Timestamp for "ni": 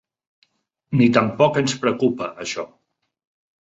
0.95-1.11